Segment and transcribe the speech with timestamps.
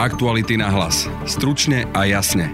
[0.00, 1.04] Aktuality na hlas.
[1.28, 2.48] Stručne a jasne.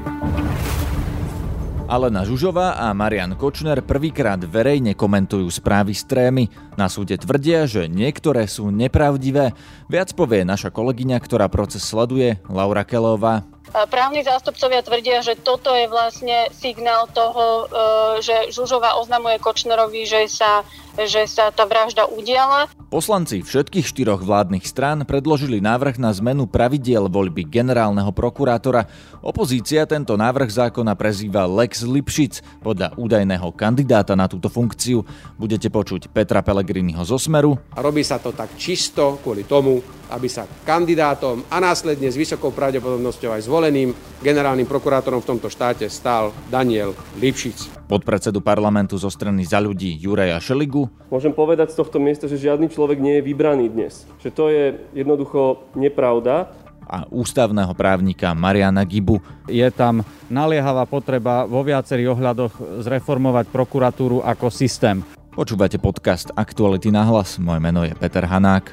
[1.87, 6.51] Alena Žužová a Marian Kočner prvýkrát verejne komentujú správy z trémy.
[6.75, 9.55] Na súde tvrdia, že niektoré sú nepravdivé.
[9.87, 13.47] Viac povie naša kolegyňa, ktorá proces sleduje, Laura Kelová.
[13.95, 20.27] Právni zástupcovia tvrdia, že toto je vlastne signál toho, e, že Žužová oznamuje Kočnerovi, že
[20.27, 20.67] sa
[21.05, 22.73] že sa tá vražda udiala.
[22.89, 28.89] Poslanci všetkých štyroch vládnych strán predložili návrh na zmenu pravidiel voľby generálneho prokurátora.
[29.21, 35.05] Opozícia tento návrh zákona prezýva Lex Lipšic podľa údajného kandidáta na túto funkciu.
[35.37, 37.61] Budete počuť Petra Pellegriniho zo Smeru.
[37.77, 42.53] A robí sa to tak čisto kvôli tomu, aby sa kandidátom a následne s vysokou
[42.53, 43.91] pravdepodobnosťou aj zvoleným
[44.23, 47.87] generálnym prokurátorom v tomto štáte stal Daniel Lipšic.
[47.87, 52.67] Podpredsedu parlamentu zo strany za ľudí Juraja Šeligu Môžem povedať z tohto miesta, že žiadny
[52.67, 54.03] človek nie je vybraný dnes.
[54.19, 56.51] Že to je jednoducho nepravda
[56.87, 59.19] a ústavného právnika Mariana Gibu.
[59.51, 65.03] Je tam naliehavá potreba vo viacerých ohľadoch zreformovať prokuratúru ako systém.
[65.35, 67.37] Počúvate podcast Aktuality na hlas.
[67.43, 68.73] Moje meno je Peter Hanák.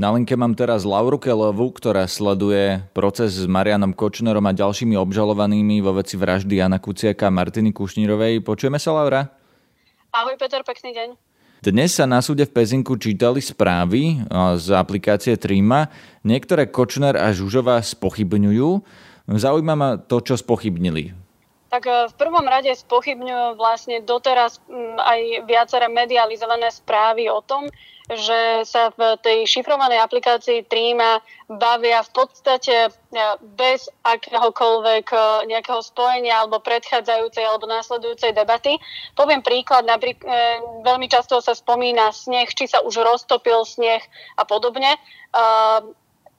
[0.00, 5.84] Na linke mám teraz Lauru Kelovu, ktorá sleduje proces s Marianom Kočnerom a ďalšími obžalovanými
[5.84, 8.40] vo veci vraždy Jana Kuciaka a Martiny Kušnírovej.
[8.40, 9.28] Počujeme sa, Laura?
[10.08, 11.08] Ahoj, Peter, pekný deň.
[11.60, 14.24] Dnes sa na súde v Pezinku čítali správy
[14.56, 15.92] z aplikácie Trima.
[16.24, 18.80] Niektoré Kočner a Žužová spochybňujú.
[19.28, 21.12] Zaujíma ma to, čo spochybnili.
[21.68, 24.64] Tak e, v prvom rade spochybňujú vlastne doteraz
[24.96, 27.68] aj viaceré medializované správy o tom,
[28.10, 32.90] že sa v tej šifrovanej aplikácii Tríma bavia v podstate e,
[33.54, 38.82] bez akéhokoľvek e, nejakého spojenia alebo predchádzajúcej alebo následujúcej debaty.
[39.14, 40.26] Poviem príklad, napríklad
[40.82, 44.02] veľmi často sa spomína sneh, či sa už roztopil sneh
[44.34, 44.98] a podobne.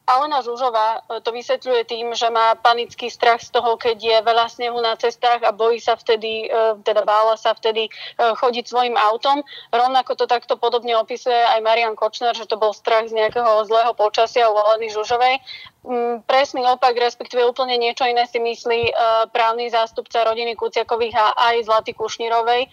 [0.10, 4.46] Alena Žužová e, to vysvetľuje tým, že má panický strach z toho, keď je veľa
[4.50, 8.98] snehu na cestách a bojí sa vtedy, e, teda bála sa vtedy e, chodiť svojim
[8.98, 9.46] autom.
[9.70, 13.94] Rovnako to takto podobne opisuje aj Marian Kočner, že to bol strach z nejakého zlého
[13.94, 15.38] počasia u Aleny Žužovej.
[15.82, 18.94] Mm, presný opak, respektíve úplne niečo iné si myslí
[19.34, 22.70] právny zástupca rodiny Kuciakových a aj Zlaty Kušnírovej,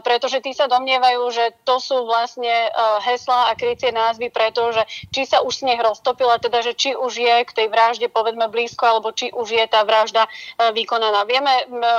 [0.00, 2.72] pretože tí sa domnievajú, že to sú vlastne
[3.04, 4.80] heslá a krycie názvy, pretože
[5.12, 8.88] či sa už sneh roztopila, teda že či už je k tej vražde povedzme blízko,
[8.88, 10.30] alebo či už je tá vražda e,
[10.72, 11.28] vykonaná.
[11.28, 11.52] Vieme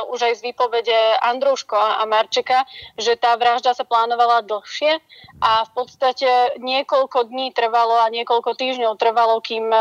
[0.09, 2.65] už aj z výpovede Andruško a Marčeka,
[2.97, 4.97] že tá vražda sa plánovala dlhšie
[5.37, 9.79] a v podstate niekoľko dní trvalo a niekoľko týždňov trvalo, kým e,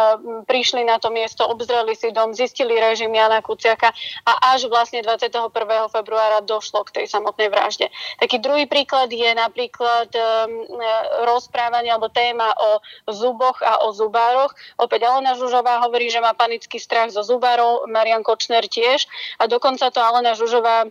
[0.67, 3.95] prišli na to miesto, obzreli si dom, zistili režim Jana Kuciaka
[4.27, 5.47] a až vlastne 21.
[5.95, 7.87] februára došlo k tej samotnej vražde.
[8.19, 10.75] Taký druhý príklad je napríklad um,
[11.23, 12.83] rozprávanie alebo téma o
[13.15, 14.59] zuboch a o zubároch.
[14.75, 19.07] Opäť Alena Žužová hovorí, že má panický strach zo zubárov, Marian Kočner tiež
[19.39, 20.91] a dokonca to Alena Žužová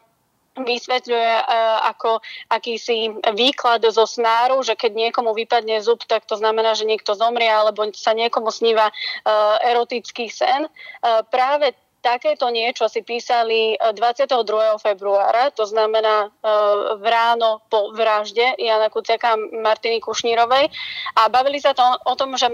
[0.56, 6.74] vysvetľuje uh, ako akýsi výklad zo snáru, že keď niekomu vypadne zub, tak to znamená,
[6.74, 10.68] že niekto zomrie alebo sa niekomu sníva uh, erotický sen.
[11.04, 14.30] Uh, práve takéto niečo si písali 22.
[14.30, 16.54] E, februára, to znamená e,
[17.02, 20.70] v ráno po vražde Jana Kuciaka a Martiny Kušnírovej
[21.18, 22.46] a bavili sa to o tom, že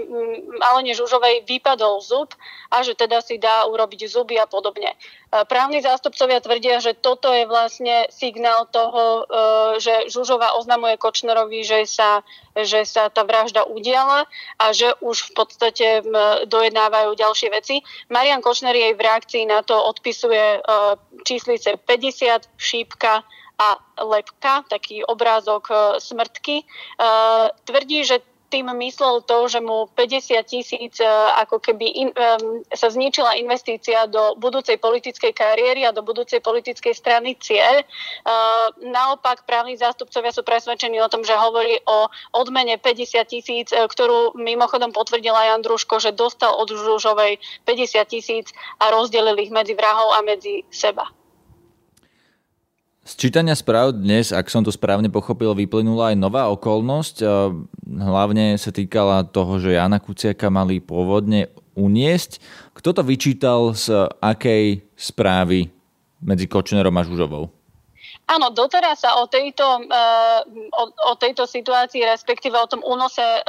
[0.72, 2.32] Alene Žužovej vypadol zub
[2.72, 4.96] a že teda si dá urobiť zuby a podobne.
[5.32, 11.88] Právni zástupcovia tvrdia, že toto je vlastne signál toho, e, že Žužová oznamuje Kočnerovi, že
[11.88, 12.20] sa,
[12.56, 14.28] že sa tá vražda udiala
[14.60, 15.86] a že už v podstate
[16.48, 17.80] dojednávajú ďalšie veci.
[18.12, 20.60] Marian Kočner jej v reakcii na to odpisuje e,
[21.24, 23.24] číslice 50, šípka
[23.56, 23.68] a
[24.04, 26.64] lepka, taký obrázok e, smrtky.
[27.64, 28.20] Tvrdí, že
[28.52, 31.08] tým myslel to, že mu 50 tisíc e,
[31.40, 36.92] ako keby in, um, sa zničila investícia do budúcej politickej kariéry a do budúcej politickej
[36.92, 37.80] strany cieľ.
[38.28, 44.36] Uh, naopak právni zástupcovia sú presvedčení o tom, že hovorí o odmene 50 tisíc, ktorú
[44.36, 50.12] mimochodom potvrdila Jan Družko, že dostal od Žužovej 50 tisíc a rozdelili ich medzi vrahov
[50.12, 51.08] a medzi seba.
[53.02, 57.26] Z čítania správ dnes, ak som to správne pochopil, vyplynula aj nová okolnosť.
[57.82, 62.38] Hlavne sa týkala toho, že Jana Kuciaka mali pôvodne uniesť.
[62.78, 65.66] Kto to vyčítal z akej správy
[66.22, 67.50] medzi Kočnerom a Žužovou?
[68.22, 70.40] Áno, doteraz sa o tejto, uh,
[70.78, 73.42] o, o tejto situácii, respektíve o tom únose uh,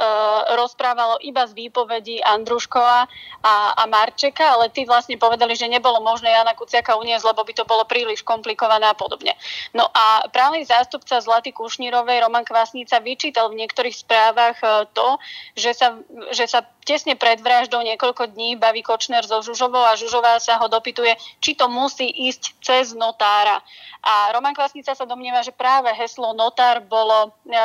[0.58, 3.06] rozprávalo iba z výpovedí Andruškova
[3.46, 7.52] a, a Marčeka, ale tí vlastne povedali, že nebolo možné Jana Kuciaka uniesť, lebo by
[7.54, 9.38] to bolo príliš komplikované a podobne.
[9.78, 15.22] No a právny zástupca Zlaty Kušnírovej, Roman Kvasnica, vyčítal v niektorých správach uh, to,
[15.54, 15.94] že sa,
[16.34, 20.66] že sa tesne pred vraždou niekoľko dní baví Kočner so Žužovou a Žužová sa ho
[20.66, 23.62] dopytuje, či to musí ísť cez notára.
[24.04, 27.60] A Roman Kvasnica sa domnieva, že práve heslo notár bolo, e,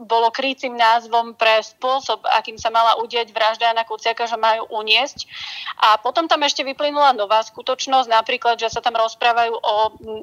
[0.00, 5.26] bolo krycím názvom pre spôsob, akým sa mala udieť vražda na Kuciaka, že majú uniesť.
[5.82, 9.74] A potom tam ešte vyplynula nová skutočnosť, napríklad, že sa tam rozprávajú o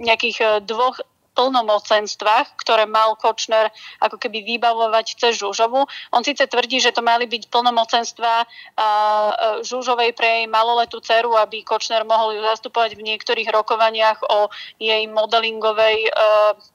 [0.01, 1.01] nejakých e, dvoch
[1.39, 3.71] plnomocenstvách, ktoré mal Kočner
[4.03, 5.87] ako keby vybavovať cez Žužovu.
[6.11, 8.43] On síce tvrdí, že to mali byť plnomocenstva
[9.63, 14.51] Žužovej pre jej maloletú dceru, aby Kočner mohol ju zastupovať v niektorých rokovaniach o
[14.83, 16.11] jej modelingovej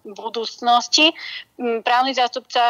[0.08, 1.12] budúcnosti.
[1.60, 2.64] Právny zástupca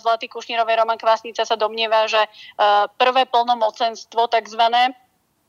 [0.00, 2.24] Zlatý Kušnírovej Roman Kvasnica sa domnieva, že
[2.96, 4.96] prvé plnomocenstvo takzvané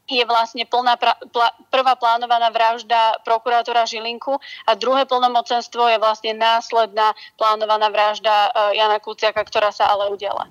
[0.10, 6.34] je vlastne plná pra, pla, prvá plánovaná vražda prokurátora Žilinku a druhé plnomocenstvo je vlastne
[6.34, 10.50] následná plánovaná vražda uh, Jana Kuciaka, ktorá sa ale udiala.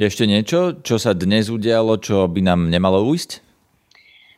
[0.00, 3.49] Ešte niečo, čo sa dnes udialo, čo by nám nemalo ujsť?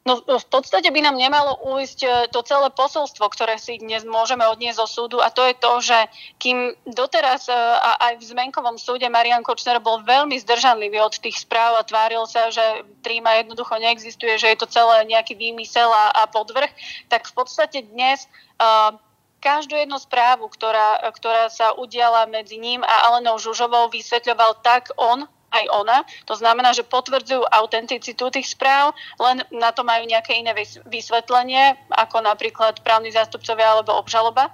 [0.02, 4.42] No v podstate by nám nemalo ujsť e, to celé posolstvo, ktoré si dnes môžeme
[4.50, 5.98] odniesť zo súdu a to je to, že
[6.42, 11.46] kým doteraz e, a aj v zmenkovom súde Marian Kočner bol veľmi zdržanlivý od tých
[11.46, 16.10] správ a tváril sa, že tríma jednoducho neexistuje, že je to celé nejaký výmysel a,
[16.18, 16.70] a podvrh,
[17.06, 18.26] tak v podstate dnes
[18.58, 18.98] uh,
[19.42, 25.26] každú jednu správu, ktorá, ktorá sa udiala medzi ním a Alenou Žužovou, vysvetľoval tak on,
[25.52, 26.02] aj ona.
[26.24, 30.56] To znamená, že potvrdzujú autenticitu tých správ, len na to majú nejaké iné
[30.88, 34.48] vysvetlenie, ako napríklad právni zástupcovia alebo obžaloba.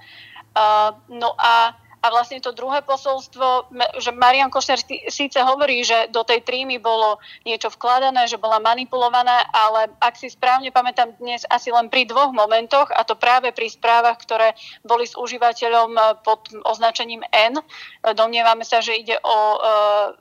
[1.07, 4.79] No a a vlastne to druhé posolstvo, že Marian Košner
[5.11, 10.31] síce hovorí, že do tej trímy bolo niečo vkladané, že bola manipulovaná, ale ak si
[10.31, 14.55] správne pamätám dnes asi len pri dvoch momentoch, a to práve pri správach, ktoré
[14.87, 17.63] boli s užívateľom e, pod označením N, e,
[18.15, 19.59] domnievame sa, že ide o e,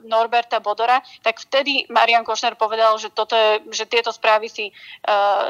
[0.09, 4.73] Norberta Bodora, tak vtedy Marian Košner povedal, že, toto je, že tieto správy si,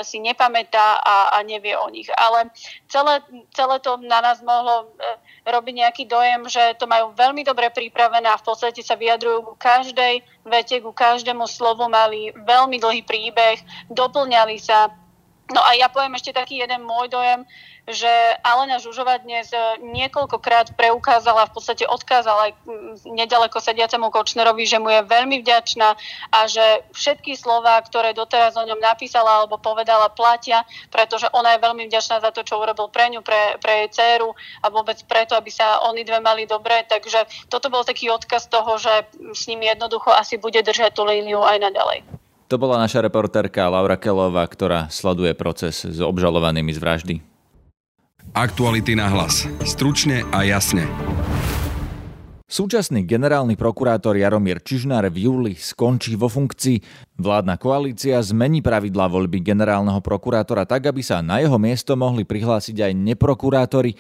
[0.04, 2.10] si nepamätá a, a nevie o nich.
[2.14, 2.52] Ale
[2.92, 3.24] celé,
[3.56, 4.92] celé to na nás mohlo
[5.48, 9.54] robiť nejaký dojem, že to majú veľmi dobre pripravené a v podstate sa vyjadrujú ku
[9.54, 13.62] každej vete, ku každému slovu, mali veľmi dlhý príbeh,
[13.94, 14.90] doplňali sa.
[15.48, 17.48] No a ja poviem ešte taký jeden môj dojem,
[17.88, 18.12] že
[18.44, 22.54] Alena Žužová dnes e, niekoľkokrát preukázala, v podstate odkázala aj
[23.08, 25.96] nedaleko sediacemu Kočnerovi, že mu je veľmi vďačná
[26.36, 31.64] a že všetky slova, ktoré doteraz o ňom napísala alebo povedala, platia, pretože ona je
[31.64, 35.40] veľmi vďačná za to, čo urobil pre ňu, pre, pre jej dceru a vôbec preto,
[35.40, 36.84] aby sa oni dve mali dobre.
[36.92, 38.92] Takže toto bol taký odkaz toho, že
[39.32, 42.27] s ním jednoducho asi bude držať tú líniu aj naďalej.
[42.48, 47.16] To bola naša reportérka Laura Kelová, ktorá sleduje proces s obžalovanými z vraždy.
[48.32, 49.44] Aktuality na hlas.
[49.68, 50.88] Stručne a jasne.
[52.48, 56.80] Súčasný generálny prokurátor Jaromír Čižnár v júli skončí vo funkcii.
[57.20, 62.80] Vládna koalícia zmení pravidlá voľby generálneho prokurátora tak, aby sa na jeho miesto mohli prihlásiť
[62.80, 64.00] aj neprokurátori.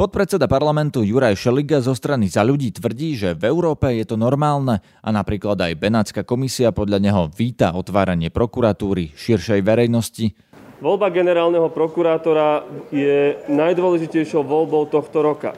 [0.00, 4.80] Podpredseda parlamentu Juraj Šeliga zo strany za ľudí tvrdí, že v Európe je to normálne
[4.80, 10.32] a napríklad aj Benátska komisia podľa neho víta otváranie prokuratúry širšej verejnosti.
[10.80, 15.52] Voľba generálneho prokurátora je najdôležitejšou voľbou tohto roka,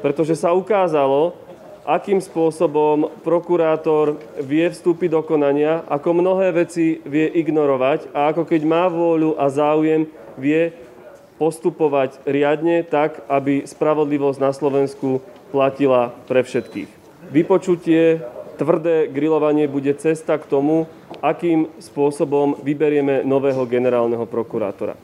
[0.00, 1.36] pretože sa ukázalo,
[1.84, 8.64] akým spôsobom prokurátor vie vstúpiť do konania, ako mnohé veci vie ignorovať a ako keď
[8.64, 10.08] má vôľu a záujem,
[10.40, 10.72] vie
[11.36, 15.18] postupovať riadne tak, aby spravodlivosť na Slovensku
[15.50, 16.90] platila pre všetkých.
[17.30, 18.22] Vypočutie
[18.54, 20.86] tvrdé grilovanie bude cesta k tomu,
[21.18, 24.94] akým spôsobom vyberieme nového generálneho prokurátora.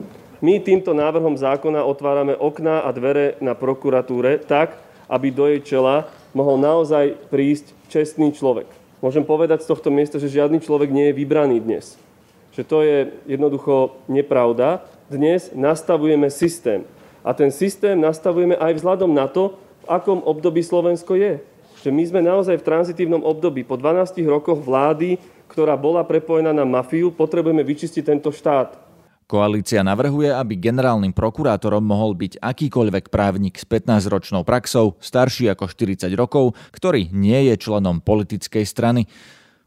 [0.41, 4.73] My týmto návrhom zákona otvárame okná a dvere na prokuratúre tak,
[5.05, 8.65] aby do jej čela mohol naozaj prísť čestný človek.
[9.03, 11.97] Môžem povedať z tohto miesta, že žiadny človek nie je vybraný dnes.
[12.57, 12.97] Že to je
[13.27, 14.85] jednoducho nepravda.
[15.11, 16.87] Dnes nastavujeme systém.
[17.19, 21.43] A ten systém nastavujeme aj vzhľadom na to, v akom období Slovensko je
[21.81, 23.65] že my sme naozaj v tranzitívnom období.
[23.65, 25.17] Po 12 rokoch vlády,
[25.49, 28.77] ktorá bola prepojená na mafiu, potrebujeme vyčistiť tento štát.
[29.25, 36.11] Koalícia navrhuje, aby generálnym prokurátorom mohol byť akýkoľvek právnik s 15-ročnou praxou, starší ako 40
[36.19, 39.07] rokov, ktorý nie je členom politickej strany.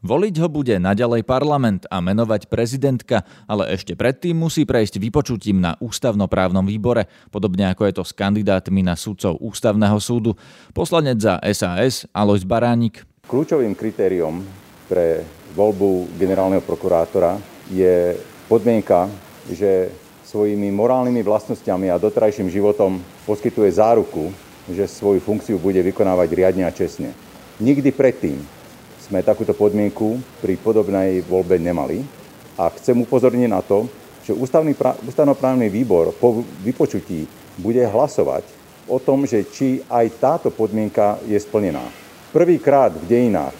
[0.05, 5.73] Voliť ho bude naďalej parlament a menovať prezidentka, ale ešte predtým musí prejsť vypočutím na
[5.81, 10.37] ústavnoprávnom výbore, podobne ako je to s kandidátmi na sudcov ústavného súdu.
[10.77, 13.01] Poslanec za SAS Alois Baránik.
[13.25, 14.45] Kľúčovým kritériom
[14.85, 15.25] pre
[15.57, 17.41] voľbu generálneho prokurátora
[17.73, 18.13] je
[18.45, 19.09] podmienka
[19.49, 19.89] že
[20.29, 24.29] svojimi morálnymi vlastnosťami a doterajším životom poskytuje záruku,
[24.69, 27.09] že svoju funkciu bude vykonávať riadne a čestne.
[27.57, 28.37] Nikdy predtým
[29.05, 32.01] sme takúto podmienku pri podobnej voľbe nemali
[32.57, 33.85] a chcem upozorniť na to,
[34.25, 34.73] že ústavný,
[35.05, 37.29] ústavnoprávny výbor po vypočutí
[37.61, 38.41] bude hlasovať
[38.89, 41.85] o tom, že či aj táto podmienka je splnená.
[42.33, 43.53] Prvýkrát v dejinách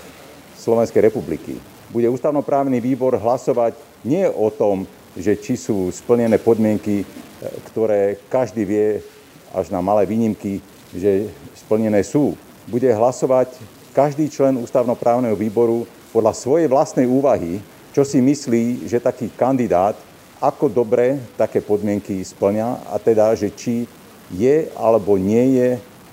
[0.58, 1.62] Slovenskej republiky
[1.94, 7.06] bude ústavnoprávny výbor hlasovať nie o tom, že či sú splnené podmienky, e,
[7.70, 8.88] ktoré každý vie,
[9.54, 10.60] až na malé výnimky,
[10.92, 12.34] že splnené sú.
[12.68, 13.56] Bude hlasovať
[13.96, 17.64] každý člen ústavnoprávneho výboru podľa svojej vlastnej úvahy,
[17.96, 19.96] čo si myslí, že taký kandidát,
[20.44, 23.88] ako dobre také podmienky splňa a teda, že či
[24.36, 25.70] je alebo nie je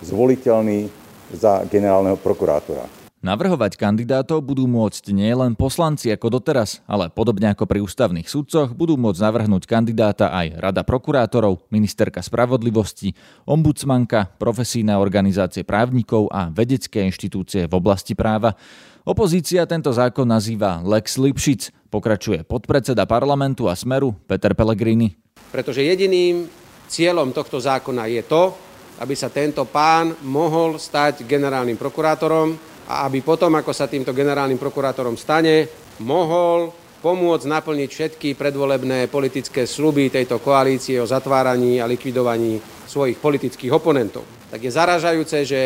[0.07, 0.87] zvoliteľný
[1.35, 3.02] za generálneho prokurátora.
[3.23, 8.99] Navrhovať kandidátov budú môcť nielen poslanci ako doteraz, ale podobne ako pri ústavných sudcoch budú
[8.99, 13.15] môcť navrhnúť kandidáta aj Rada prokurátorov, ministerka spravodlivosti,
[13.47, 18.59] ombudsmanka, profesíne organizácie právnikov a vedecké inštitúcie v oblasti práva.
[19.07, 25.15] Opozícia tento zákon nazýva Lex Lipšic, pokračuje podpredseda parlamentu a Smeru Peter Pellegrini.
[25.55, 26.51] Pretože jediným
[26.91, 28.51] cieľom tohto zákona je to,
[28.99, 34.59] aby sa tento pán mohol stať generálnym prokurátorom, a aby potom, ako sa týmto generálnym
[34.59, 35.69] prokurátorom stane,
[36.03, 36.73] mohol
[37.03, 44.23] pomôcť naplniť všetky predvolebné politické sluby tejto koalície o zatváraní a likvidovaní svojich politických oponentov.
[44.55, 45.61] Tak je zaražajúce, že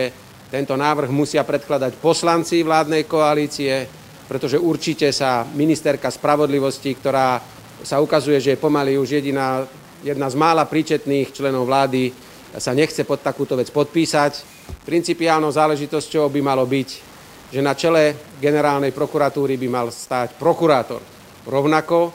[0.49, 3.85] tento návrh musia predkladať poslanci vládnej koalície,
[4.25, 7.37] pretože určite sa ministerka spravodlivosti, ktorá
[7.85, 9.69] sa ukazuje, že je pomaly už jediná,
[10.01, 12.15] jedna z mála príčetných členov vlády,
[12.57, 14.56] sa nechce pod takúto vec podpísať.
[14.87, 20.99] Principiálnou záležitosťou by malo byť že na čele generálnej prokuratúry by mal stáť prokurátor.
[21.47, 22.11] Rovnako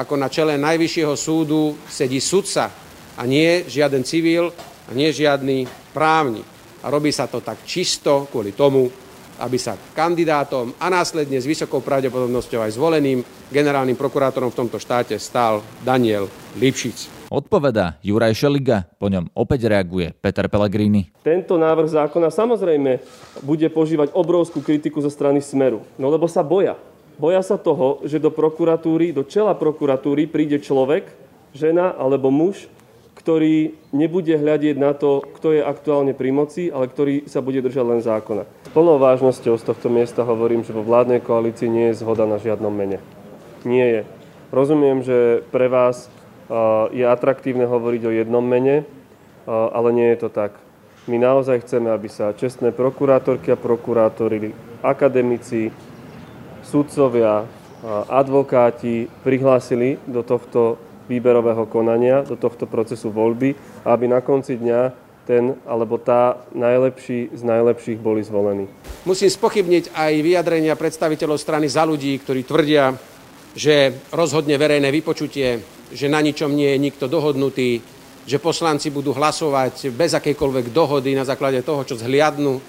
[0.00, 2.72] ako na čele Najvyššieho súdu sedí sudca
[3.20, 4.48] a nie žiaden civil
[4.88, 6.46] a nie žiadny právnik.
[6.80, 8.88] A robí sa to tak čisto kvôli tomu,
[9.40, 15.16] aby sa kandidátom a následne s vysokou pravdepodobnosťou aj zvoleným generálnym prokurátorom v tomto štáte
[15.16, 16.28] stal Daniel
[16.60, 17.32] Lipšic.
[17.32, 21.14] Odpoveda Juraj Šeliga, po ňom opäť reaguje Peter Pellegrini.
[21.22, 23.00] Tento návrh zákona samozrejme
[23.46, 26.74] bude požívať obrovskú kritiku zo strany Smeru, no lebo sa boja.
[27.20, 31.06] Boja sa toho, že do prokuratúry, do čela prokuratúry príde človek,
[31.54, 32.66] žena alebo muž,
[33.20, 37.84] ktorý nebude hľadieť na to, kto je aktuálne pri moci, ale ktorý sa bude držať
[37.84, 38.48] len zákona.
[38.72, 42.72] Plnou vážnosťou z tohto miesta hovorím, že vo vládnej koalícii nie je zhoda na žiadnom
[42.72, 42.96] mene.
[43.68, 44.00] Nie je.
[44.48, 46.08] Rozumiem, že pre vás
[46.90, 48.88] je atraktívne hovoriť o jednom mene,
[49.46, 50.56] ale nie je to tak.
[51.04, 55.68] My naozaj chceme, aby sa čestné prokurátorky a prokurátori, akademici,
[56.64, 57.44] sudcovia,
[58.08, 60.76] advokáti prihlásili do tohto
[61.10, 67.42] výberového konania, do tohto procesu voľby, aby na konci dňa ten alebo tá najlepší z
[67.42, 68.70] najlepších boli zvolení.
[69.02, 72.94] Musím spochybniť aj vyjadrenia predstaviteľov strany za ľudí, ktorí tvrdia,
[73.58, 77.82] že rozhodne verejné vypočutie že na ničom nie je nikto dohodnutý,
[78.26, 82.62] že poslanci budú hlasovať bez akejkoľvek dohody na základe toho, čo zhliadnú e,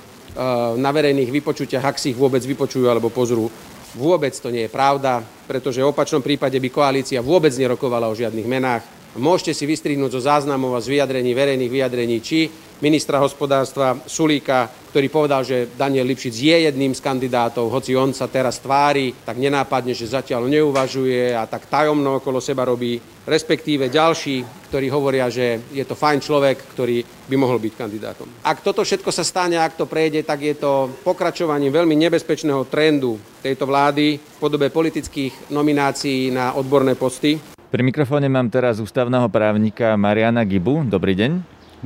[0.82, 3.46] na verejných vypočutiach, ak si ich vôbec vypočujú alebo pozrú.
[3.92, 5.20] Vôbec to nie je pravda,
[5.52, 8.84] pretože v opačnom prípade by koalícia vôbec nerokovala o žiadnych menách.
[9.20, 12.48] Môžete si vystrihnúť zo záznamov a z vyjadrení, verejných vyjadrení, či
[12.82, 18.28] ministra hospodárstva Sulíka, ktorý povedal, že Daniel Lipšic je jedným z kandidátov, hoci on sa
[18.28, 24.68] teraz tvári tak nenápadne, že zatiaľ neuvažuje a tak tajomno okolo seba robí, respektíve ďalší,
[24.68, 28.28] ktorí hovoria, že je to fajn človek, ktorý by mohol byť kandidátom.
[28.44, 33.16] Ak toto všetko sa stane, ak to prejde, tak je to pokračovaním veľmi nebezpečného trendu
[33.40, 37.40] tejto vlády v podobe politických nominácií na odborné posty.
[37.72, 40.84] Pri mikrofóne mám teraz ústavného právnika Mariana Gibu.
[40.84, 41.32] Dobrý deň.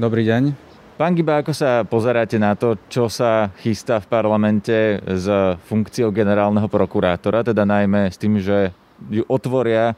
[0.02, 0.65] Dobrý deň.
[0.96, 5.28] Pán Giba, ako sa pozeráte na to, čo sa chystá v parlamente s
[5.68, 8.72] funkciou generálneho prokurátora, teda najmä s tým, že
[9.12, 9.92] ju otvoria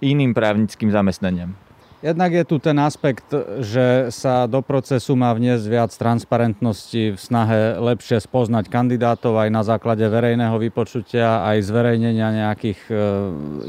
[0.00, 1.52] iným právnickým zamestnaniam?
[2.00, 3.28] Jednak je tu ten aspekt,
[3.60, 9.60] že sa do procesu má vniesť viac transparentnosti v snahe lepšie spoznať kandidátov aj na
[9.60, 12.94] základe verejného vypočutia, aj zverejnenia nejakých e,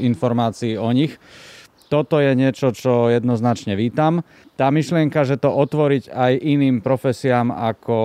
[0.00, 1.20] informácií o nich.
[1.90, 4.22] Toto je niečo, čo jednoznačne vítam.
[4.54, 7.98] Tá myšlienka, že to otvoriť aj iným profesiám ako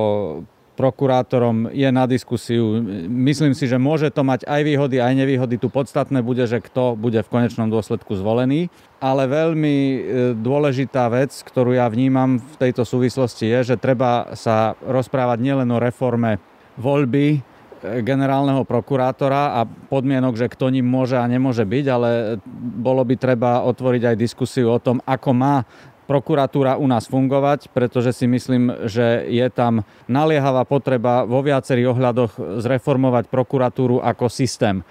[0.76, 2.84] prokurátorom je na diskusiu.
[3.08, 5.56] Myslím si, že môže to mať aj výhody, aj nevýhody.
[5.56, 8.68] Tu podstatné bude, že kto bude v konečnom dôsledku zvolený.
[9.00, 9.98] Ale veľmi e,
[10.36, 15.80] dôležitá vec, ktorú ja vnímam v tejto súvislosti je, že treba sa rozprávať nielen o
[15.80, 16.44] reforme
[16.76, 17.55] voľby
[18.02, 22.10] generálneho prokurátora a podmienok, že kto ním môže a nemôže byť, ale
[22.80, 25.56] bolo by treba otvoriť aj diskusiu o tom, ako má
[26.06, 32.62] prokuratúra u nás fungovať, pretože si myslím, že je tam naliehavá potreba vo viacerých ohľadoch
[32.62, 34.86] zreformovať prokuratúru ako systém.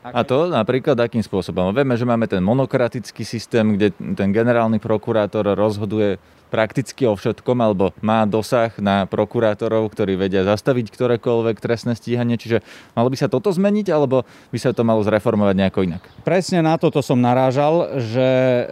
[0.00, 1.76] A to napríklad akým spôsobom?
[1.76, 6.16] Vieme, že máme ten monokratický systém, kde ten generálny prokurátor rozhoduje
[6.50, 12.40] prakticky o všetkom, alebo má dosah na prokurátorov, ktorí vedia zastaviť ktorékoľvek trestné stíhanie.
[12.40, 12.64] Čiže
[12.98, 16.02] malo by sa toto zmeniť, alebo by sa to malo zreformovať nejako inak?
[16.26, 18.66] Presne na toto som narážal, že e,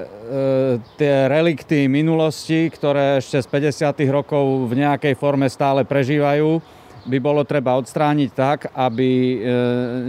[0.98, 3.94] tie relikty minulosti, ktoré ešte z 50.
[4.10, 6.77] rokov v nejakej forme stále prežívajú,
[7.08, 9.36] by bolo treba odstrániť tak, aby, e,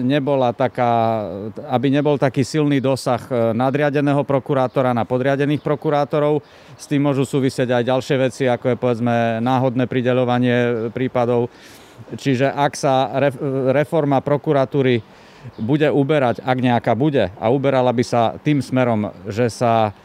[0.04, 1.24] nebola taká,
[1.72, 6.44] aby nebol taký silný dosah e, nadriadeného prokurátora na podriadených prokurátorov.
[6.76, 11.48] S tým môžu súvisieť aj ďalšie veci, ako je povedzme náhodné prideľovanie prípadov.
[12.20, 13.12] Čiže ak sa
[13.72, 15.00] reforma prokuratúry
[15.56, 19.96] bude uberať, ak nejaká bude, a uberala by sa tým smerom, že sa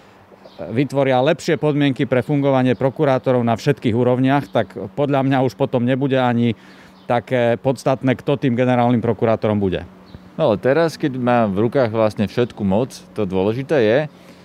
[0.58, 6.14] vytvoria lepšie podmienky pre fungovanie prokurátorov na všetkých úrovniach, tak podľa mňa už potom nebude
[6.14, 6.54] ani
[7.04, 9.84] také podstatné, kto tým generálnym prokurátorom bude.
[10.34, 13.98] No ale teraz, keď má v rukách vlastne všetku moc, to dôležité je,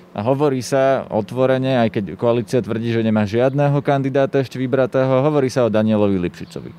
[0.09, 5.53] a hovorí sa otvorene, aj keď koalícia tvrdí, že nemá žiadného kandidáta ešte vybratého, hovorí
[5.53, 6.71] sa o Danielovi Lipšicovi.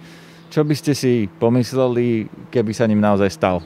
[0.50, 3.62] Čo by ste si pomysleli, keby sa ním naozaj stal?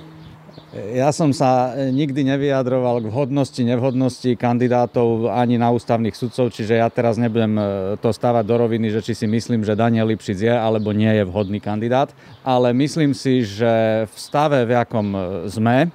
[0.75, 6.90] Ja som sa nikdy nevyjadroval k vhodnosti, nevhodnosti kandidátov ani na ústavných sudcov, čiže ja
[6.90, 7.62] teraz nebudem e,
[8.02, 11.23] to stávať do roviny, že či si myslím, že Daniel Lipšic je alebo nie je
[11.31, 12.11] vhodný kandidát,
[12.43, 15.88] ale myslím si, že v stave, v akom e, sme, e,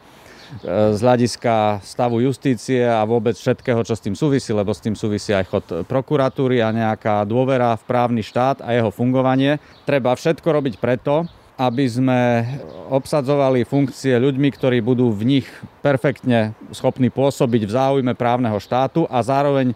[0.96, 5.36] z hľadiska stavu justície a vôbec všetkého, čo s tým súvisí, lebo s tým súvisí
[5.36, 9.60] aj chod prokuratúry a nejaká dôvera v právny štát a jeho fungovanie.
[9.84, 11.28] Treba všetko robiť preto,
[11.60, 12.48] aby sme
[12.88, 15.48] obsadzovali funkcie ľuďmi, ktorí budú v nich
[15.84, 19.76] perfektne schopní pôsobiť v záujme právneho štátu a zároveň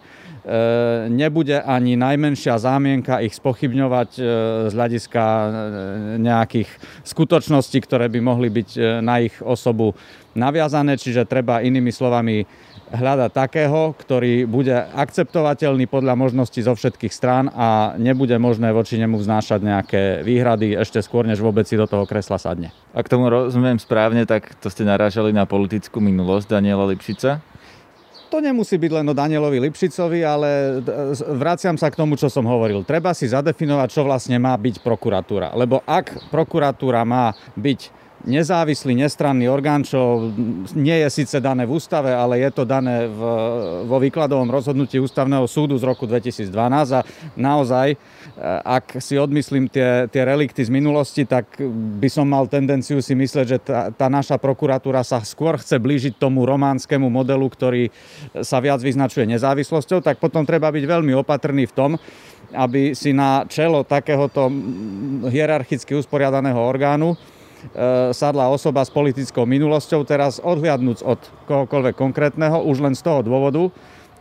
[1.12, 4.22] nebude ani najmenšia zámienka ich spochybňovať e,
[4.68, 5.48] z hľadiska e,
[6.24, 6.72] nejakých
[7.04, 8.70] skutočností, ktoré by mohli byť
[9.04, 9.92] na ich osobu
[10.32, 10.96] naviazané.
[10.96, 12.48] Čiže treba inými slovami
[12.92, 19.16] hľadať takého, ktorý bude akceptovateľný podľa možností zo všetkých strán a nebude možné voči nemu
[19.16, 22.74] vznášať nejaké výhrady ešte skôr, než vôbec si do toho kresla sadne.
[22.92, 27.40] Ak tomu rozumiem správne, tak to ste narážali na politickú minulosť Daniela Lipšica?
[28.34, 30.82] To nemusí byť len o Danielovi Lipšicovi, ale
[31.38, 32.82] vraciam sa k tomu, čo som hovoril.
[32.82, 35.54] Treba si zadefinovať, čo vlastne má byť prokuratúra.
[35.54, 40.32] Lebo ak prokuratúra má byť nezávislý, nestranný orgán, čo
[40.72, 43.20] nie je síce dané v ústave, ale je to dané v,
[43.84, 46.48] vo výkladovom rozhodnutí ústavného súdu z roku 2012
[46.96, 47.00] a
[47.36, 47.96] naozaj, e,
[48.64, 51.60] ak si odmyslím tie, tie relikty z minulosti, tak
[52.00, 56.16] by som mal tendenciu si mysleť, že tá, tá naša prokuratúra sa skôr chce blížiť
[56.16, 57.92] tomu románskému modelu, ktorý
[58.40, 61.90] sa viac vyznačuje nezávislosťou, tak potom treba byť veľmi opatrný v tom,
[62.54, 64.48] aby si na čelo takéhoto
[65.28, 67.18] hierarchicky usporiadaného orgánu
[68.12, 73.72] sadla osoba s politickou minulosťou, teraz odhliadnúc od kohokoľvek konkrétneho, už len z toho dôvodu,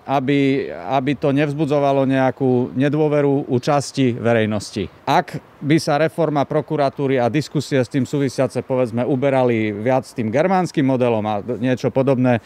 [0.03, 4.91] aby, aby to nevzbudzovalo nejakú nedôveru u časti verejnosti.
[5.08, 10.84] Ak by sa reforma prokuratúry a diskusie s tým súvisiace, povedzme, uberali viac tým germánskym
[10.84, 12.41] modelom a niečo podobné e,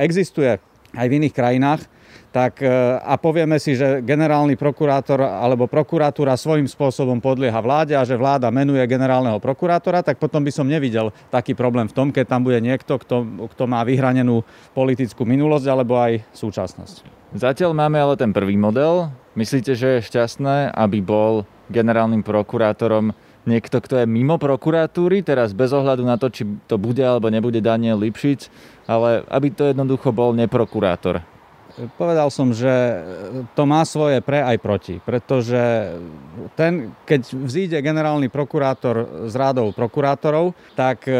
[0.00, 0.56] existuje
[0.96, 1.84] aj v iných krajinách,
[2.28, 2.68] tak e,
[3.00, 8.52] a povieme si, že generálny prokurátor alebo prokuratúra svojím spôsobom podlieha vláde a že vláda
[8.52, 12.60] menuje generálneho prokurátora, tak potom by som nevidel taký problém v tom, keď tam bude
[12.60, 14.44] niekto, kto, kto má vyhranenú
[14.76, 17.18] politickú minulosť alebo aj súčasnosť.
[17.36, 19.12] Zatiaľ máme ale ten prvý model.
[19.36, 23.12] Myslíte, že je šťastné, aby bol generálnym prokurátorom
[23.48, 27.64] niekto, kto je mimo prokuratúry, teraz bez ohľadu na to, či to bude alebo nebude
[27.64, 28.52] Daniel Lipšic,
[28.84, 31.24] ale aby to jednoducho bol neprokurátor.
[31.94, 32.70] Povedal som, že
[33.54, 35.94] to má svoje pre aj proti, pretože
[36.58, 41.14] ten, keď vzíde generálny prokurátor z rádov prokurátorov, tak e,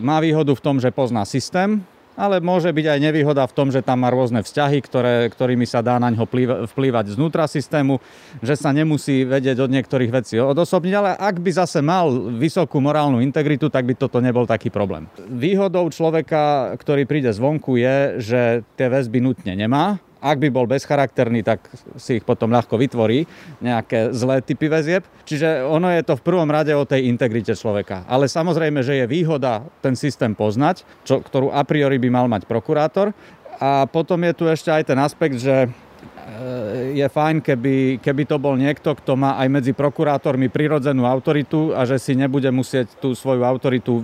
[0.00, 1.84] má výhodu v tom, že pozná systém,
[2.18, 5.80] ale môže byť aj nevýhoda v tom, že tam má rôzne vzťahy, ktoré, ktorými sa
[5.80, 6.26] dá na ňo
[6.68, 8.02] vplývať znútra systému,
[8.44, 13.22] že sa nemusí vedieť od niektorých vecí odosobniť, ale ak by zase mal vysokú morálnu
[13.24, 15.06] integritu, tak by toto nebol taký problém.
[15.30, 18.40] Výhodou človeka, ktorý príde zvonku je, že
[18.74, 21.64] tie väzby nutne nemá, ak by bol bezcharakterný, tak
[21.96, 23.24] si ich potom ľahko vytvorí,
[23.64, 25.02] nejaké zlé typy väzieb.
[25.24, 28.04] Čiže ono je to v prvom rade o tej integrite človeka.
[28.04, 32.44] Ale samozrejme, že je výhoda ten systém poznať, čo, ktorú a priori by mal mať
[32.44, 33.16] prokurátor.
[33.60, 38.40] A potom je tu ešte aj ten aspekt, že e, je fajn, keby, keby to
[38.40, 43.12] bol niekto, kto má aj medzi prokurátormi prirodzenú autoritu a že si nebude musieť tú
[43.12, 44.00] svoju autoritu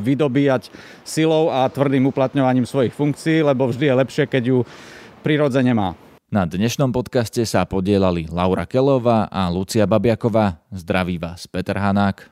[0.00, 0.72] vydobíjať
[1.04, 4.58] silou a tvrdým uplatňovaním svojich funkcií, lebo vždy je lepšie, keď ju
[5.24, 5.96] prirodzene má.
[6.28, 10.60] Na dnešnom podcaste sa podielali Laura Kelová a Lucia Babiaková.
[10.68, 12.28] Zdraví vás Peter Hanák.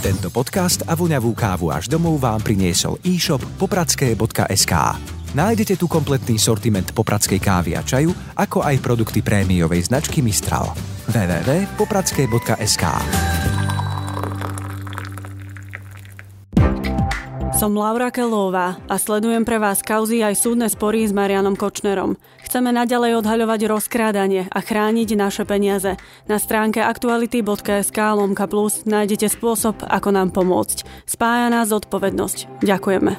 [0.00, 4.74] Tento podcast a voňavú kávu až domov vám priniesol e-shop popradské.sk.
[5.30, 10.72] Nájdete tu kompletný sortiment popradskej kávy a čaju, ako aj produkty prémiovej značky Mistral.
[11.06, 12.84] www.popradské.sk
[17.60, 22.16] Som Laura Kelová a sledujem pre vás kauzy aj súdne spory s Marianom Kočnerom.
[22.40, 26.00] Chceme naďalej odhaľovať rozkrádanie a chrániť naše peniaze.
[26.24, 31.04] Na stránke aktuality.sk lomka plus nájdete spôsob, ako nám pomôcť.
[31.04, 32.64] Spája nás zodpovednosť.
[32.64, 33.12] Ďakujeme.